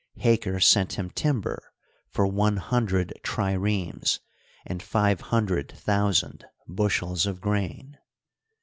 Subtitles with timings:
[0.17, 1.61] Haker sent him timber
[2.09, 4.19] for one hundred triremes
[4.65, 7.97] and five hundred thousand bushels of g^ain.